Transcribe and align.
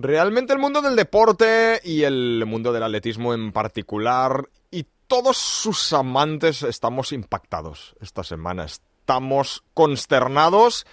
Realmente 0.00 0.52
el 0.52 0.60
mundo 0.60 0.80
del 0.80 0.94
deporte 0.94 1.80
y 1.82 2.04
el 2.04 2.44
mundo 2.46 2.72
del 2.72 2.84
atletismo 2.84 3.34
en 3.34 3.50
particular 3.50 4.48
y 4.70 4.86
todos 5.08 5.36
sus 5.36 5.92
amantes 5.92 6.62
estamos 6.62 7.10
impactados 7.12 7.96
esta 8.00 8.22
semana. 8.22 8.64
Estamos 8.64 9.64
consternados 9.74 10.86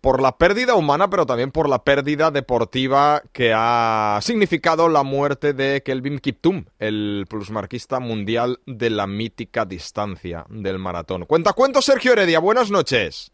por 0.00 0.22
la 0.22 0.38
pérdida 0.38 0.76
humana, 0.76 1.10
pero 1.10 1.26
también 1.26 1.50
por 1.50 1.68
la 1.68 1.84
pérdida 1.84 2.30
deportiva 2.30 3.22
que 3.34 3.52
ha 3.54 4.18
significado 4.22 4.88
la 4.88 5.02
muerte 5.02 5.52
de 5.52 5.82
Kelvin 5.82 6.18
Kiptum, 6.18 6.64
el 6.78 7.26
plusmarquista 7.28 8.00
mundial 8.00 8.60
de 8.64 8.88
la 8.88 9.06
mítica 9.06 9.66
distancia 9.66 10.46
del 10.48 10.78
maratón. 10.78 11.26
Cuenta 11.26 11.52
cuento, 11.52 11.82
Sergio 11.82 12.12
Heredia, 12.12 12.38
buenas 12.38 12.70
noches. 12.70 13.30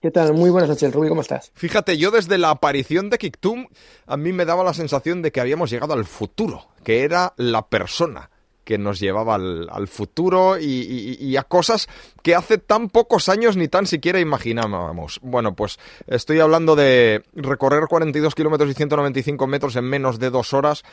¿Qué 0.00 0.12
tal? 0.12 0.32
Muy 0.32 0.50
buenas 0.50 0.70
noches, 0.70 0.94
Rubí, 0.94 1.08
¿cómo 1.08 1.22
estás? 1.22 1.50
Fíjate, 1.54 1.98
yo 1.98 2.12
desde 2.12 2.38
la 2.38 2.50
aparición 2.50 3.10
de 3.10 3.18
Kiptum, 3.18 3.66
a 4.06 4.16
mí 4.16 4.32
me 4.32 4.44
daba 4.44 4.62
la 4.62 4.72
sensación 4.72 5.22
de 5.22 5.32
que 5.32 5.40
habíamos 5.40 5.70
llegado 5.70 5.92
al 5.92 6.04
futuro, 6.04 6.68
que 6.84 7.02
era 7.02 7.34
la 7.36 7.66
persona 7.66 8.30
que 8.62 8.78
nos 8.78 9.00
llevaba 9.00 9.34
al, 9.34 9.88
futuro 9.88 10.56
y, 10.56 11.36
a 11.36 11.42
cosas 11.42 11.88
que 12.22 12.36
hace 12.36 12.58
tan 12.58 12.90
pocos 12.90 13.28
años 13.28 13.56
ni 13.56 13.66
tan 13.66 13.86
siquiera 13.86 14.20
imaginábamos. 14.20 15.18
Bueno, 15.22 15.56
pues 15.56 15.80
estoy 16.06 16.38
hablando 16.38 16.76
de 16.76 17.24
recorrer 17.34 17.86
42 17.88 18.36
kilómetros 18.36 18.70
y 18.70 18.74
195 18.74 19.46
metros 19.48 19.74
en 19.74 19.84
menos 19.84 20.20
de 20.20 20.30
dos 20.30 20.52
horas. 20.52 20.84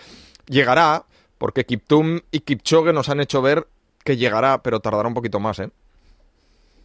Llegará, 0.48 1.06
porque 1.38 1.66
Kiptum 1.66 2.22
y 2.32 2.40
Kipchoge 2.40 2.92
nos 2.92 3.10
han 3.10 3.20
hecho 3.20 3.44
ver 3.44 3.68
que 4.04 4.18
llegará, 4.18 4.64
pero 4.64 4.80
tardará 4.80 5.08
un 5.08 5.14
poquito 5.14 5.40
más, 5.40 5.60
¿eh? 5.60 5.70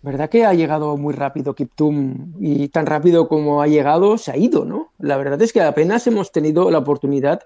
¿Verdad 0.03 0.31
que 0.31 0.47
ha 0.47 0.55
llegado 0.55 0.97
muy 0.97 1.13
rápido 1.13 1.55
Kiptum 1.55 2.33
y 2.41 2.69
tan 2.69 2.87
rápido 2.87 3.29
como 3.29 3.61
ha 3.61 3.67
llegado 3.67 4.17
se 4.17 4.31
ha 4.31 4.37
ido, 4.37 4.65
¿no? 4.65 4.93
La 4.99 5.19
verdad 5.19 5.41
es 5.43 5.53
que 5.53 5.61
apenas 5.61 6.07
hemos 6.07 6.33
tenido 6.33 6.71
la 6.71 6.79
oportunidad 6.79 7.43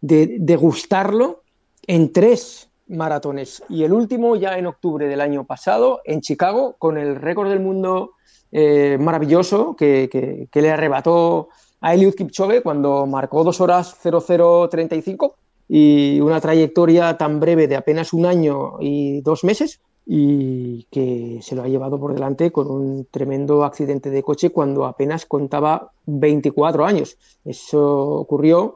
de 0.00 0.36
degustarlo 0.40 1.42
en 1.86 2.12
tres 2.12 2.70
maratones 2.88 3.62
y 3.68 3.84
el 3.84 3.92
último 3.92 4.34
ya 4.36 4.56
en 4.56 4.66
octubre 4.66 5.06
del 5.08 5.20
año 5.20 5.44
pasado 5.44 6.00
en 6.04 6.22
Chicago 6.22 6.76
con 6.78 6.96
el 6.96 7.16
récord 7.16 7.50
del 7.50 7.60
mundo 7.60 8.12
eh, 8.50 8.96
maravilloso 8.98 9.76
que, 9.76 10.48
le 10.52 10.70
arrebató 10.70 11.50
a 11.82 11.94
Eliud 11.94 12.14
Kipchoge 12.14 12.62
cuando 12.62 13.06
marcó 13.06 13.44
dos 13.44 13.60
horas 13.60 13.94
0035 14.02 15.36
y 15.68 16.18
una 16.20 16.40
trayectoria 16.40 17.16
tan 17.18 17.40
breve 17.40 17.68
de 17.68 17.76
apenas 17.76 18.12
un 18.14 18.24
año 18.26 18.78
y 18.80 19.20
dos 19.20 19.44
meses 19.44 19.80
y 20.12 20.88
que 20.90 21.38
se 21.40 21.54
lo 21.54 21.62
ha 21.62 21.68
llevado 21.68 22.00
por 22.00 22.12
delante 22.12 22.50
con 22.50 22.68
un 22.68 23.06
tremendo 23.08 23.62
accidente 23.62 24.10
de 24.10 24.24
coche 24.24 24.50
cuando 24.50 24.84
apenas 24.84 25.24
contaba 25.24 25.92
24 26.06 26.84
años. 26.84 27.16
Eso 27.44 28.08
ocurrió 28.08 28.74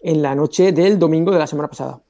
en 0.00 0.22
la 0.22 0.36
noche 0.36 0.70
del 0.70 0.96
domingo 1.00 1.32
de 1.32 1.40
la 1.40 1.48
semana 1.48 1.66
pasada. 1.66 2.00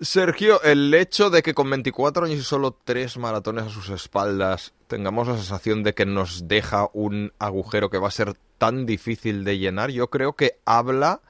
Sergio, 0.00 0.62
el 0.62 0.94
hecho 0.94 1.28
de 1.28 1.42
que 1.42 1.52
con 1.52 1.68
24 1.68 2.24
años 2.24 2.38
y 2.38 2.42
solo 2.42 2.74
tres 2.84 3.18
maratones 3.18 3.64
a 3.64 3.68
sus 3.68 3.90
espaldas 3.90 4.72
tengamos 4.86 5.28
la 5.28 5.36
sensación 5.36 5.82
de 5.82 5.92
que 5.92 6.06
nos 6.06 6.48
deja 6.48 6.88
un 6.94 7.34
agujero 7.38 7.90
que 7.90 7.98
va 7.98 8.08
a 8.08 8.12
ser 8.12 8.32
tan 8.56 8.86
difícil 8.86 9.44
de 9.44 9.58
llenar, 9.58 9.90
yo 9.90 10.08
creo 10.08 10.32
que 10.36 10.56
habla 10.64 11.20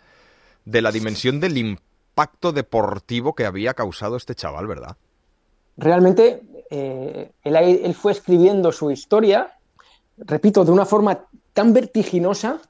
de 0.66 0.82
la 0.82 0.92
dimensión 0.92 1.40
del 1.40 1.58
impacto 1.58 2.52
deportivo 2.52 3.34
que 3.34 3.44
había 3.44 3.74
causado 3.74 4.14
este 4.16 4.36
chaval, 4.36 4.68
¿verdad? 4.68 4.96
Realmente 5.76 6.42
eh, 6.70 7.32
él, 7.42 7.94
fue 7.94 8.12
escribiendo 8.12 8.72
su 8.72 8.90
historia, 8.90 9.52
repito, 10.16 10.64
de 10.64 10.72
una 10.72 10.86
forma 10.86 11.26
tan 11.52 11.72
vertiginosa, 11.72 12.60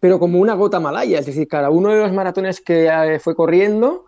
pero 0.00 0.18
como 0.18 0.38
una 0.38 0.54
gota 0.54 0.80
malaya, 0.80 1.20
es 1.20 1.26
decir, 1.26 1.48
cada 1.48 1.70
uno 1.70 1.90
de 1.90 2.00
los 2.00 2.12
maratones 2.12 2.60
que 2.60 2.88
eh, 2.88 3.18
fue 3.18 3.34
corriendo 3.34 4.06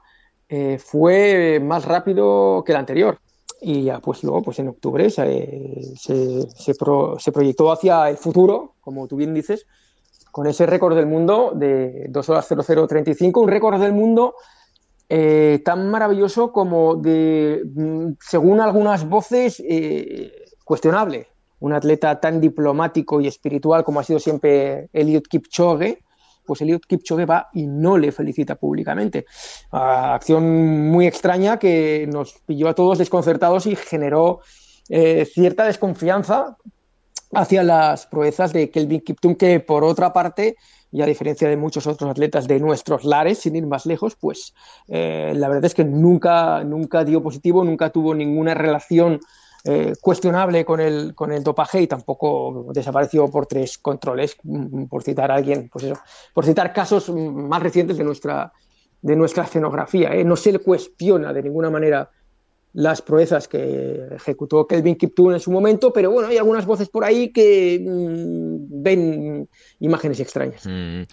eh, 0.49 0.79
fue 0.79 1.61
más 1.63 1.85
rápido 1.85 2.63
que 2.65 2.73
el 2.73 2.79
anterior. 2.79 3.19
Y 3.61 3.85
ya, 3.85 4.01
pues 4.01 4.23
luego, 4.23 4.43
pues 4.43 4.59
en 4.59 4.69
octubre 4.69 5.09
se, 5.11 5.95
se, 5.97 7.33
proyectó 7.33 7.73
hacia 7.73 8.11
el 8.11 8.17
futuro, 8.17 8.75
como 8.81 9.09
tú 9.09 9.17
bien 9.17 9.33
dices, 9.33 9.67
con 10.31 10.47
ese 10.47 10.67
récord 10.67 10.95
del 10.95 11.07
mundo 11.07 11.53
de 11.55 12.07
2 12.11 12.29
horas 12.29 12.47
0035, 12.49 13.41
un 13.41 13.49
récord 13.49 13.81
del 13.81 13.93
mundo 13.93 14.35
eh, 15.09 15.63
tan 15.65 15.89
maravilloso 15.91 16.53
como 16.53 16.97
de, 16.97 17.63
mm, 17.65 18.13
según 18.21 18.61
algunas 18.61 19.09
voces, 19.09 19.63
eh, 19.67 20.33
cuestionable. 20.65 21.29
Un 21.61 21.73
atleta 21.73 22.21
tan 22.21 22.41
diplomático 22.41 23.21
y 23.21 23.29
espiritual 23.29 23.85
como 23.85 24.01
ha 24.01 24.05
sido 24.05 24.19
siempre 24.19 24.89
Eliud 24.93 25.23
Kipchoge, 25.23 26.03
pues 26.45 26.61
Eliud 26.61 26.81
Kipchoge 26.81 27.25
va 27.25 27.49
y 27.55 27.67
no 27.67 27.99
le 27.99 28.13
felicita 28.13 28.57
públicamente. 28.57 29.27
acción 29.71 30.91
muy 30.91 31.07
extraña 31.07 31.59
que 31.59 32.09
nos 32.13 32.35
pilló 32.47 32.69
a 32.69 32.75
todos 32.75 32.99
desconcertados 32.99 33.67
y 33.67 33.77
generó 33.77 34.41
eh, 34.89 35.25
cierta 35.25 35.65
desconfianza 35.65 36.57
hacia 37.37 37.63
las 37.63 38.07
proezas 38.07 38.53
de 38.53 38.71
Kelvin 38.71 39.01
Kiptum, 39.01 39.35
que 39.35 39.61
por 39.61 39.85
otra 39.85 40.13
parte, 40.13 40.57
y 40.91 41.03
a 41.03 41.07
diferencia 41.07 41.49
de 41.49 41.57
muchos 41.57 41.87
otros 41.87 42.11
atletas 42.11 42.49
de 42.49 42.59
nuestros 42.59 43.05
lares, 43.05 43.39
sin 43.39 43.57
ir 43.57 43.67
más 43.67 43.85
lejos, 43.85 44.17
pues 44.17 44.55
eh, 44.89 45.33
la 45.37 45.49
verdad 45.49 45.67
es 45.67 45.75
que 45.75 45.85
nunca, 45.85 46.65
nunca 46.65 47.05
dio 47.05 47.23
positivo, 47.23 47.63
nunca 47.63 47.91
tuvo 47.91 48.15
ninguna 48.15 48.55
relación 48.55 49.21
eh, 49.65 49.95
cuestionable 50.01 50.65
con 50.65 50.81
el, 50.81 51.15
con 51.15 51.33
el 51.33 51.43
dopaje 51.43 51.83
y 51.83 51.87
tampoco 51.87 52.67
desapareció 52.73 53.29
por 53.29 53.47
tres 53.47 53.77
controles, 53.79 54.37
mm, 54.43 54.85
por 54.85 55.03
citar 55.03 55.31
alguien, 55.31 55.69
pues 55.71 55.85
eso, 55.85 55.99
por 56.33 56.47
citar 56.47 56.73
casos 56.73 57.11
más 57.11 57.63
recientes 57.63 57.99
de 57.99 58.05
nuestra, 58.05 58.53
de 59.03 59.17
nuestra 59.17 59.45
escenografía. 59.45 60.15
¿eh? 60.15 60.25
No 60.25 60.37
se 60.37 60.53
le 60.53 60.61
cuestiona 60.61 61.33
de 61.33 61.43
ninguna 61.43 61.69
manera 61.69 62.09
las 62.77 63.01
proezas 63.01 63.49
que 63.49 64.07
ejecutó 64.11 64.67
Kelvin 64.67 64.97
Kiptoon 64.97 65.33
en 65.33 65.41
su 65.41 65.51
momento, 65.51 65.95
pero 65.95 66.11
bueno, 66.11 66.29
hay 66.29 66.37
algunas 66.37 66.67
voces 66.67 66.91
por 66.91 67.05
ahí 67.05 67.31
que 67.31 67.81
mm, 67.83 68.83
ven 68.83 69.49
imágenes 69.81 70.21
extrañas. 70.21 70.67
Mm. 70.67 71.05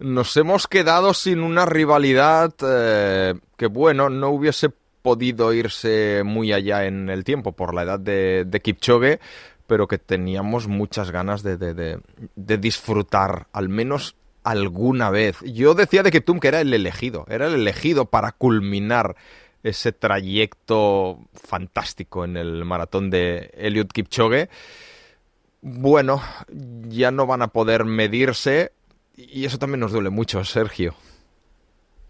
Nos 0.00 0.36
hemos 0.36 0.66
quedado 0.66 1.14
sin 1.14 1.44
una 1.44 1.64
rivalidad 1.64 2.52
eh, 2.66 3.34
que, 3.56 3.68
bueno, 3.68 4.10
no 4.10 4.30
hubiese 4.30 4.70
podido 5.00 5.52
irse 5.52 6.22
muy 6.24 6.52
allá 6.52 6.86
en 6.86 7.08
el 7.08 7.22
tiempo 7.22 7.52
por 7.52 7.72
la 7.72 7.84
edad 7.84 8.00
de, 8.00 8.44
de 8.44 8.60
Kipchoge, 8.60 9.20
pero 9.68 9.86
que 9.86 9.98
teníamos 9.98 10.66
muchas 10.66 11.12
ganas 11.12 11.44
de, 11.44 11.56
de, 11.56 12.00
de, 12.34 12.58
disfrutar, 12.58 13.46
al 13.52 13.68
menos 13.68 14.16
alguna 14.42 15.10
vez. 15.10 15.38
Yo 15.44 15.74
decía 15.74 16.02
de 16.02 16.10
Kiptum 16.10 16.40
que 16.40 16.48
era 16.48 16.60
el 16.60 16.74
elegido, 16.74 17.26
era 17.28 17.46
el 17.46 17.54
elegido 17.54 18.06
para 18.06 18.32
culminar 18.32 19.14
ese 19.62 19.92
trayecto 19.92 21.18
fantástico 21.34 22.24
en 22.24 22.36
el 22.36 22.64
maratón 22.64 23.10
de 23.10 23.50
Eliud 23.54 23.86
Kipchoge. 23.86 24.48
Bueno, 25.60 26.20
ya 26.88 27.10
no 27.10 27.26
van 27.26 27.42
a 27.42 27.48
poder 27.48 27.84
medirse 27.84 28.72
y 29.16 29.44
eso 29.44 29.58
también 29.58 29.80
nos 29.80 29.92
duele 29.92 30.10
mucho, 30.10 30.44
Sergio 30.44 30.94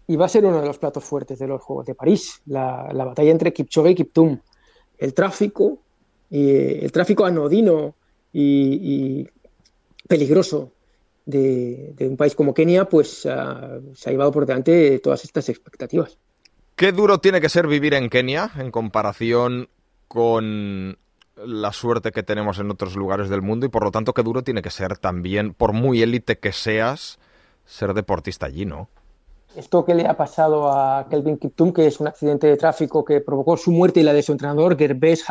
y 0.07 0.15
va 0.15 0.25
a 0.25 0.29
ser 0.29 0.45
uno 0.45 0.61
de 0.61 0.67
los 0.67 0.77
platos 0.77 1.03
fuertes 1.03 1.39
de 1.39 1.47
los 1.47 1.61
Juegos 1.61 1.85
de 1.85 1.95
París, 1.95 2.41
la, 2.45 2.91
batalla 2.93 3.31
entre 3.31 3.53
Kipchoge 3.53 3.91
y 3.91 3.95
Kiptum. 3.95 4.39
El 4.97 5.13
tráfico, 5.13 5.79
el 6.29 6.91
tráfico 6.91 7.25
anodino 7.25 7.95
y, 8.31 9.27
peligroso 10.07 10.71
de, 11.25 11.95
un 11.99 12.17
país 12.17 12.35
como 12.35 12.53
Kenia, 12.53 12.85
pues 12.85 13.25
ah, 13.25 13.79
se 13.95 14.09
ha 14.09 14.11
llevado 14.11 14.31
por 14.31 14.45
delante 14.45 14.99
todas 14.99 15.23
estas 15.23 15.49
expectativas. 15.49 16.17
¿Qué 16.75 16.91
duro 16.91 17.19
tiene 17.19 17.41
que 17.41 17.49
ser 17.49 17.67
vivir 17.67 17.93
en 17.93 18.09
Kenia 18.09 18.51
en 18.57 18.71
comparación 18.71 19.69
con 20.07 20.97
la 21.35 21.71
suerte 21.71 22.11
que 22.11 22.23
tenemos 22.23 22.59
en 22.59 22.71
otros 22.71 22.95
lugares 22.95 23.29
del 23.29 23.41
mundo 23.41 23.65
y 23.65 23.69
por 23.69 23.83
lo 23.83 23.91
tanto 23.91 24.13
qué 24.13 24.23
duro 24.23 24.43
tiene 24.43 24.61
que 24.61 24.69
ser 24.69 24.97
también, 24.97 25.53
por 25.53 25.73
muy 25.73 26.01
élite 26.01 26.37
que 26.37 26.51
seas, 26.51 27.19
ser 27.65 27.93
deportista 27.93 28.45
allí, 28.45 28.65
¿no? 28.65 28.89
esto 29.55 29.85
que 29.85 29.95
le 29.95 30.07
ha 30.07 30.17
pasado 30.17 30.71
a 30.71 31.07
Kelvin 31.09 31.37
Kiptum, 31.37 31.73
que 31.73 31.87
es 31.87 31.99
un 31.99 32.07
accidente 32.07 32.47
de 32.47 32.57
tráfico 32.57 33.05
que 33.05 33.21
provocó 33.21 33.57
su 33.57 33.71
muerte 33.71 33.99
y 33.99 34.03
la 34.03 34.13
de 34.13 34.23
su 34.23 34.31
entrenador, 34.31 34.77
Gerbes 34.77 35.23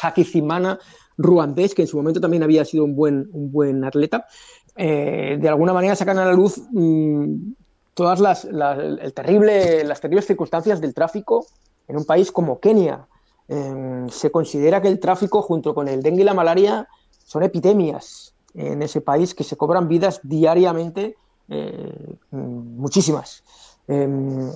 Hakizimana, 0.00 0.78
ruandés, 1.16 1.74
que 1.74 1.82
en 1.82 1.88
su 1.88 1.96
momento 1.96 2.20
también 2.20 2.42
había 2.42 2.64
sido 2.64 2.84
un 2.84 2.96
buen, 2.96 3.28
un 3.32 3.52
buen 3.52 3.84
atleta, 3.84 4.26
eh, 4.76 5.38
de 5.40 5.48
alguna 5.48 5.72
manera 5.72 5.94
sacan 5.94 6.18
a 6.18 6.24
la 6.24 6.32
luz 6.32 6.60
mm, 6.72 7.52
todas 7.94 8.20
las, 8.20 8.44
el 8.44 9.12
terrible, 9.14 9.84
las 9.84 10.00
terribles 10.00 10.26
circunstancias 10.26 10.80
del 10.80 10.94
tráfico 10.94 11.46
en 11.88 11.96
un 11.96 12.04
país 12.04 12.32
como 12.32 12.60
Kenia. 12.60 13.06
Em, 13.48 14.08
se 14.08 14.30
considera 14.30 14.80
que 14.80 14.88
el 14.88 14.98
tráfico, 14.98 15.42
junto 15.42 15.74
con 15.74 15.88
el 15.88 16.02
dengue 16.02 16.22
y 16.22 16.24
la 16.24 16.34
malaria, 16.34 16.88
son 17.24 17.42
epidemias 17.42 18.34
en 18.54 18.82
ese 18.82 19.00
país 19.00 19.34
que 19.34 19.44
se 19.44 19.56
cobran 19.56 19.88
vidas 19.88 20.20
diariamente 20.22 21.16
eh, 21.48 22.16
muchísimas. 22.30 23.42
Em, 23.88 24.50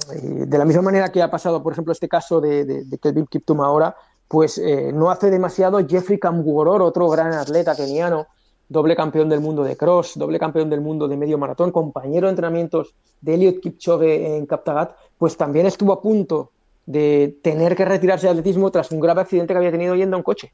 de 0.49 0.59
la 0.59 0.65
misma 0.65 0.83
manera 0.83 1.11
que 1.11 1.23
ha 1.23 1.31
pasado, 1.31 1.63
por 1.63 1.73
ejemplo, 1.73 1.93
este 1.93 2.09
caso 2.09 2.41
de, 2.41 2.87
Kelvin 3.03 3.27
Kiptum 3.27 3.61
ahora, 3.61 3.97
pues 4.29 4.59
eh, 4.59 4.93
no 4.93 5.11
hace 5.11 5.31
demasiado 5.31 5.87
Jeffrey 5.87 6.19
Kamworor, 6.19 6.83
otro 6.83 7.09
gran 7.09 7.33
atleta 7.33 7.77
keniano, 7.77 8.27
doble 8.69 8.97
campeón 8.97 9.29
del 9.29 9.41
mundo 9.41 9.63
de 9.63 9.77
cross, 9.77 10.13
doble 10.17 10.39
campeón 10.39 10.71
del 10.71 10.81
mundo 10.81 11.09
de 11.09 11.17
medio 11.17 11.39
maratón, 11.39 11.71
compañero 11.71 12.27
de 12.27 12.31
entrenamientos 12.31 12.95
de 13.21 13.35
Eliot 13.35 13.61
Kipchoge 13.61 14.37
en 14.37 14.47
Kaptagat, 14.47 14.97
pues 15.19 15.37
también 15.37 15.67
estuvo 15.67 15.93
a 15.93 16.03
punto 16.03 16.51
de 16.85 17.37
tener 17.43 17.77
que 17.77 17.85
retirarse 17.85 18.27
del 18.27 18.39
atletismo 18.39 18.71
tras 18.71 18.91
un 18.91 19.01
grave 19.01 19.23
accidente 19.23 19.53
que 19.53 19.59
había 19.59 19.73
tenido 19.73 19.95
yendo 19.95 20.17
en 20.17 20.23
coche. 20.23 20.53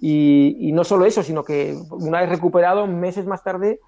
Y, 0.00 0.70
no 0.72 0.84
solo 0.84 1.04
eso, 1.04 1.22
sino 1.22 1.44
que 1.44 1.76
una 1.90 2.20
vez 2.20 2.28
recuperado, 2.28 2.86
meses 2.86 3.26
más 3.26 3.42
tarde, 3.42 3.80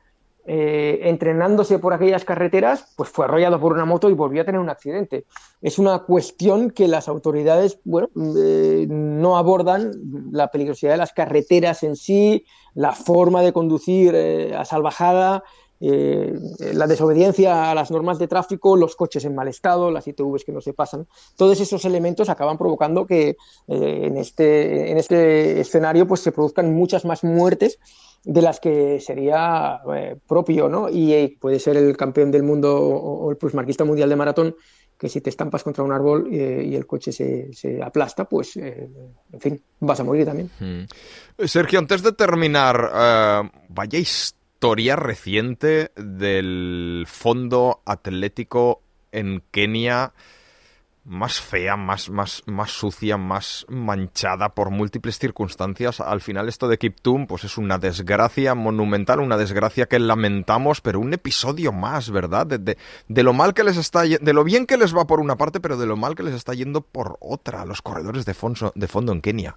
eh, 0.49 1.01
entrenándose 1.09 1.81
por 1.81 1.93
aquellas 1.93 2.25
carreteras, 2.25 2.93
pues 2.95 3.11
fue 3.11 3.25
arrollado 3.25 3.59
por 3.59 3.73
una 3.73 3.85
moto 3.85 4.09
y 4.09 4.13
volvió 4.13 4.43
a 4.43 4.45
tener 4.45 4.61
un 4.61 4.71
accidente. 4.71 5.25
Es 5.61 5.81
una 5.81 5.99
cuestión 6.05 6.71
que 6.71 6.87
las 6.87 7.09
autoridades, 7.09 7.81
bueno, 7.83 8.11
eh, 8.39 8.87
no 8.89 9.39
abordan 9.39 9.91
la 10.31 10.53
peligrosidad 10.53 10.93
de 10.93 10.99
las 10.99 11.13
carreteras 11.13 11.83
en 11.83 11.97
sí, 11.97 12.47
la 12.75 12.93
forma 12.93 13.43
de 13.43 13.53
conducir 13.53 14.15
eh, 14.15 14.55
a 14.55 14.65
salvajada, 14.65 15.43
la 15.79 16.87
desobediencia 16.87 17.71
a 17.71 17.75
las 17.75 17.91
normas 17.91 18.19
de 18.19 18.29
tráfico, 18.29 18.79
los 18.79 18.97
coches 18.97 19.27
en 19.27 19.35
mal 19.35 19.47
estado, 19.47 19.91
las 19.91 20.07
ITVs 20.07 20.45
que 20.45 20.53
no 20.53 20.63
se 20.63 20.73
pasan. 20.73 21.07
Todos 21.37 21.61
esos 21.61 21.85
elementos 21.85 22.31
acaban 22.31 22.57
provocando 22.57 23.07
que 23.07 23.37
en, 23.69 24.17
este, 24.17 24.91
en 24.91 24.97
este 24.97 25.61
escenario 25.61 26.07
pues, 26.07 26.21
se 26.21 26.33
produzcan 26.33 26.73
muchas 26.73 27.05
más 27.05 27.25
muertes 27.25 27.79
de 28.27 28.43
las 28.43 28.59
que 28.59 28.99
sería 29.01 29.81
eh, 29.95 30.17
propio, 30.27 30.69
¿no? 30.69 30.91
Y 30.91 31.13
eh, 31.13 31.37
puede 31.41 31.61
ser 31.61 31.77
el 31.77 31.97
campeón 31.97 32.33
del 32.33 32.43
mundo 32.43 32.77
o, 32.77 33.31
el 33.31 33.37
plusmarquista 33.37 33.85
mundial 33.85 34.09
de 34.09 34.17
maratón, 34.17 34.57
que 34.99 35.09
si 35.09 35.21
te 35.21 35.31
estampas 35.31 35.63
contra 35.63 35.85
un 35.85 35.93
árbol 35.93 36.29
eh, 36.33 36.65
y 36.69 36.75
el 36.75 36.87
coche 36.87 37.13
se, 37.13 37.81
aplasta, 37.81 38.25
pues, 38.25 38.57
en 38.57 39.41
fin, 39.41 39.63
vas 39.79 40.01
a 40.01 40.05
morir 40.05 40.27
también. 40.27 40.51
Hmm. 40.59 41.45
Sergio, 41.47 41.79
antes 41.79 42.03
de 42.03 42.13
terminar, 42.13 43.53
vaya 43.69 43.99
historia 43.99 44.97
reciente 44.97 45.93
del 45.95 47.05
Fondo 47.07 47.83
Atlético 47.85 48.83
en 49.13 49.45
Kenia 49.53 50.13
más 51.07 51.41
fea, 51.41 51.77
más, 51.77 52.11
más, 52.11 52.43
más 52.47 52.71
sucia, 52.73 53.17
más 53.17 53.65
manchada 53.69 54.51
por 54.51 54.71
múltiples 54.71 55.19
circunstancias. 55.19 56.01
Al 56.01 56.21
final 56.21 56.49
esto 56.49 56.67
de 56.67 56.79
Kiptum 56.79 57.27
pues 57.27 57.45
es 57.45 57.59
una 57.59 57.79
desgracia 57.79 58.55
monumental, 58.55 59.21
una 59.21 59.37
desgracia 59.37 59.87
que 59.87 60.01
lamentamos, 60.01 60.81
pero 60.81 60.99
un 60.99 61.13
episodio 61.13 61.73
más, 61.73 62.11
¿verdad? 62.11 62.47
De, 62.47 62.77
de, 63.09 63.23
lo 63.23 63.33
mal 63.33 63.55
que 63.55 63.63
les 63.63 63.77
está 63.77 64.03
de 64.03 64.33
lo 64.33 64.45
bien 64.45 64.67
que 64.67 64.77
les 64.77 64.97
va 64.97 65.07
por 65.07 65.21
una 65.21 65.37
parte, 65.37 65.61
pero 65.61 65.77
de 65.77 65.87
lo 65.87 65.97
mal 65.97 66.17
que 66.17 66.25
les 66.25 66.35
está 66.35 66.55
yendo 66.55 66.81
por 66.81 67.17
otra, 67.21 67.65
los 67.65 67.83
corredores 67.83 68.25
de, 68.25 68.35
de 68.75 68.87
fondo 68.89 69.13
en 69.13 69.21
Kenia. 69.21 69.57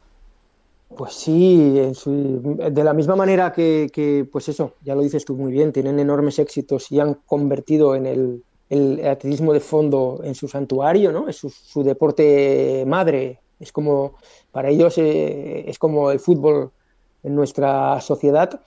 Pues 0.96 1.14
sí, 1.14 1.80
de 2.06 2.84
la 2.84 2.94
misma 2.94 3.16
manera 3.16 3.52
que, 3.52 3.90
que, 3.94 4.28
pues 4.30 4.50
eso, 4.50 4.74
ya 4.84 4.96
lo 4.96 5.02
dices 5.02 5.24
tú 5.24 5.36
muy 5.36 5.52
bien, 5.52 5.72
tienen 5.72 6.00
enormes 6.00 6.40
éxitos 6.40 6.92
y 6.92 7.00
han 7.00 7.14
convertido 7.14 7.96
en 7.96 8.08
el, 8.08 8.44
el 8.70 9.06
atletismo 9.06 9.52
de 9.52 9.60
fondo 9.60 10.22
en 10.24 10.36
su 10.36 10.48
santuario, 10.48 11.12
¿no? 11.12 11.28
Es 11.28 11.38
su, 11.38 11.84
deporte 11.84 12.84
madre. 12.88 13.40
Es 13.60 13.72
como, 13.72 14.14
para 14.52 14.70
ellos, 14.70 14.98
eh, 14.98 15.66
es 15.68 15.80
como 15.80 16.12
el 16.12 16.20
fútbol 16.20 16.72
en 17.24 17.36
nuestra 17.36 18.00
sociedad. 18.00 18.62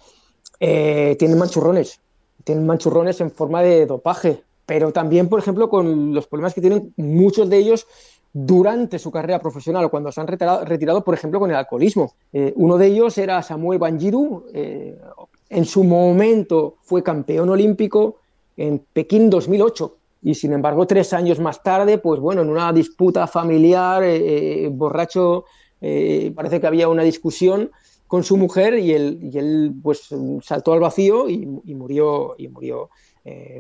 Eh, 0.59 1.17
tienen 1.19 1.39
manchurrones, 1.39 2.01
tienen 2.45 2.67
manchurrones 2.67 3.21
en 3.21 3.31
forma 3.31 3.63
de 3.63 3.87
dopaje, 3.87 4.43
pero 4.67 4.93
también, 4.93 5.29
por 5.29 5.39
ejemplo, 5.39 5.71
con 5.71 6.13
los 6.13 6.27
problemas 6.27 6.55
que 6.55 6.61
tienen 6.61 6.93
muchos 6.97 7.49
de 7.49 7.59
ellos 7.59 7.87
durante 8.35 8.99
su 8.99 9.11
carrera 9.11 9.39
profesional 9.41 9.85
o 9.85 9.91
cuando 9.91 10.11
se 10.11 10.21
han 10.21 10.27
retirado, 10.27 11.05
por 11.05 11.15
ejemplo, 11.15 11.39
con 11.39 11.51
el 11.51 11.57
alcoholismo. 11.57 12.15
Eh, 12.33 12.53
uno 12.57 12.77
de 12.77 12.87
ellos 12.87 13.17
era 13.19 13.43
Samuel 13.43 13.79
Banjiru, 13.79 14.47
en 14.53 15.65
su 15.67 15.85
momento 15.85 16.77
fue 16.81 17.03
campeón 17.03 17.51
olímpico, 17.51 18.22
en 18.57 18.85
Pekín 18.93 19.31
2008. 19.31 19.97
Y 20.23 20.35
sin 20.35 20.53
embargo, 20.53 20.87
tres 20.87 21.13
años 21.13 21.41
más 21.41 21.63
tarde, 21.63 21.99
pues 21.99 22.21
bueno, 22.21 22.43
en 22.43 22.49
una 22.49 22.73
disputa 22.73 23.27
familiar, 23.27 24.05
eh, 24.05 24.65
eh, 24.65 24.69
borracho, 24.69 25.45
eh, 25.81 26.33
parece 26.35 26.61
que 26.61 26.67
había 26.69 26.89
una 26.89 27.03
discusión 27.03 27.71
con 28.07 28.23
su 28.23 28.37
mujer 28.37 28.79
y 28.79 28.93
él, 28.93 29.19
y 29.21 29.37
él 29.37 29.75
pues 29.83 30.09
saltó 30.43 30.75
al 30.75 30.81
vacío 30.81 31.29
y, 31.29 31.45
murió, 31.47 32.35
y 32.37 32.47
murió 32.49 32.91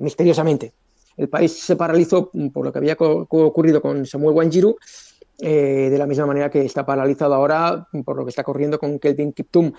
misteriosamente. 0.01 0.73
El 1.17 1.31
país 1.31 1.53
se 1.53 1.75
paralizó 1.75 2.31
por 2.53 2.65
lo 2.65 2.71
que 2.71 2.79
había 2.79 2.97
ocurrido 2.99 3.81
con 3.81 4.05
Samuel 4.05 4.37
Wanjiru, 4.37 4.77
de 5.39 5.97
la 5.97 6.07
misma 6.07 6.27
manera 6.27 6.51
que 6.51 6.67
está 6.67 6.85
paralizado 6.85 7.35
ahora 7.35 7.89
por 8.05 8.17
lo 8.17 8.25
que 8.25 8.29
está 8.29 8.45
corriendo 8.45 8.79
con 8.79 8.99
Kelvin 8.99 9.33
Kiptum. 9.33 9.73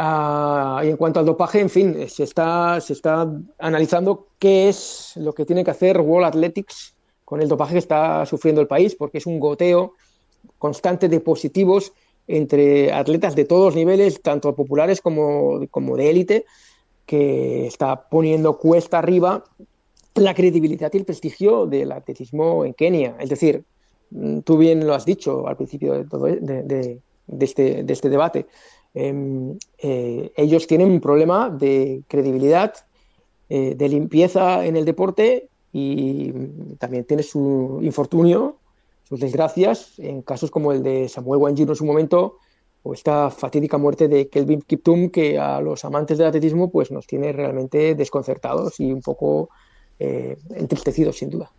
Ah, 0.00 0.80
y 0.84 0.90
en 0.90 0.96
cuanto 0.96 1.18
al 1.18 1.26
dopaje, 1.26 1.58
en 1.58 1.68
fin, 1.68 2.08
se 2.08 2.22
está, 2.22 2.80
se 2.80 2.92
está 2.92 3.28
analizando 3.58 4.28
qué 4.38 4.68
es 4.68 5.14
lo 5.16 5.32
que 5.32 5.44
tiene 5.44 5.64
que 5.64 5.72
hacer 5.72 6.00
World 6.00 6.28
Athletics 6.28 6.94
con 7.24 7.42
el 7.42 7.48
dopaje 7.48 7.72
que 7.72 7.80
está 7.80 8.24
sufriendo 8.24 8.60
el 8.60 8.68
país, 8.68 8.94
porque 8.94 9.18
es 9.18 9.26
un 9.26 9.40
goteo 9.40 9.94
constante 10.56 11.08
de 11.08 11.18
positivos 11.18 11.92
entre 12.28 12.92
atletas 12.92 13.34
de 13.34 13.44
todos 13.44 13.74
niveles, 13.74 14.22
tanto 14.22 14.54
populares 14.54 15.00
como, 15.00 15.66
como 15.68 15.96
de 15.96 16.10
élite, 16.10 16.44
que 17.04 17.66
está 17.66 18.08
poniendo 18.08 18.56
cuesta 18.56 19.00
arriba 19.00 19.42
la 20.14 20.32
credibilidad 20.32 20.92
y 20.92 20.98
el 20.98 21.06
prestigio 21.06 21.66
del 21.66 21.90
atletismo 21.90 22.64
en 22.64 22.72
Kenia. 22.72 23.16
Es 23.18 23.30
decir, 23.30 23.64
tú 24.44 24.58
bien 24.58 24.86
lo 24.86 24.94
has 24.94 25.04
dicho 25.04 25.48
al 25.48 25.56
principio 25.56 25.94
de, 25.94 26.04
todo, 26.04 26.26
de, 26.26 27.00
este, 27.40 27.82
de 27.82 27.92
este 27.92 28.08
debate. 28.08 28.46
Em, 29.00 29.56
eh, 29.78 30.32
ellos 30.36 30.66
tienen 30.66 30.90
un 30.90 31.00
problema 31.00 31.50
de 31.50 32.02
credibilidad, 32.08 32.74
eh, 33.48 33.76
de 33.76 33.88
limpieza 33.88 34.66
en 34.66 34.76
el 34.76 34.84
deporte 34.84 35.48
y 35.72 36.32
también 36.78 37.04
tiene 37.04 37.22
su 37.22 37.78
infortunio, 37.82 38.56
sus 39.04 39.20
desgracias, 39.20 40.00
en 40.00 40.22
casos 40.22 40.50
como 40.50 40.72
el 40.72 40.82
de 40.82 41.08
Samuel 41.08 41.40
Wanjiru 41.40 41.70
en 41.70 41.76
su 41.76 41.84
momento 41.84 42.38
o 42.82 42.92
esta 42.92 43.30
fatídica 43.30 43.78
muerte 43.78 44.08
de 44.08 44.28
Kelvin 44.28 44.62
Kiptum 44.62 45.10
que 45.10 45.38
a 45.38 45.60
los 45.60 45.84
amantes 45.84 46.18
del 46.18 46.26
atletismo 46.26 46.68
pues 46.68 46.90
nos 46.90 47.06
tiene 47.06 47.32
realmente 47.32 47.94
desconcertados 47.94 48.80
y 48.80 48.90
un 48.92 49.00
poco 49.00 49.50
eh, 50.00 50.36
entristecidos 50.56 51.18
sin 51.18 51.30
duda. 51.30 51.52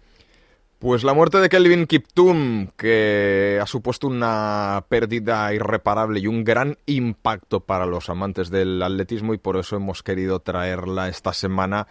Pues 0.80 1.04
la 1.04 1.14
muerte 1.14 1.40
de 1.40 1.50
Kelvin 1.50 1.88
Kiptum, 1.88 2.68
que 2.78 3.60
ha 3.62 3.66
supuesto 3.66 4.08
una 4.08 4.86
pérdida 4.88 5.54
irreparable 5.54 6.22
y 6.22 6.28
un 6.28 6.46
gran 6.46 6.78
impacto 6.86 7.60
para 7.60 7.86
los 7.86 8.10
amantes 8.10 8.50
del 8.50 8.82
atletismo 8.82 9.34
y 9.34 9.38
por 9.38 9.58
eso 9.58 9.76
hemos 9.76 10.04
querido 10.04 10.40
traerla 10.40 11.10
esta 11.10 11.34
semana 11.34 11.88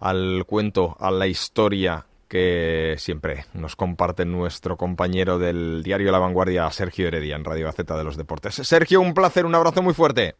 al 0.00 0.46
cuento, 0.46 0.96
a 0.98 1.10
la 1.10 1.26
historia 1.26 2.06
que 2.26 2.94
siempre 2.96 3.44
nos 3.52 3.76
comparte 3.76 4.24
nuestro 4.24 4.78
compañero 4.78 5.38
del 5.38 5.82
diario 5.82 6.10
La 6.10 6.18
Vanguardia, 6.18 6.70
Sergio 6.70 7.08
Heredia, 7.08 7.36
en 7.36 7.44
Radio 7.44 7.66
Gaceta 7.66 7.98
de 7.98 8.04
los 8.04 8.16
Deportes. 8.16 8.54
Sergio, 8.54 9.02
un 9.02 9.12
placer, 9.12 9.44
un 9.44 9.54
abrazo 9.54 9.82
muy 9.82 9.92
fuerte. 9.92 10.36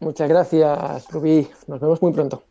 Muchas 0.00 0.28
gracias, 0.28 1.10
Rubí. 1.10 1.48
Nos 1.66 1.80
vemos 1.80 2.02
muy 2.02 2.12
pronto. 2.12 2.44